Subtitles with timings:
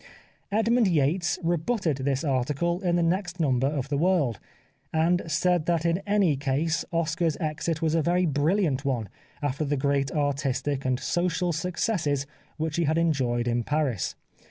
[0.51, 4.39] Edmund Yates re butted this article in the next number of The World,
[4.91, 9.09] and said that in any case Oscar's exit was a very brilliant one
[9.43, 12.25] after the great artistic and social successes
[12.57, 14.15] which he had enjoyed in Paris.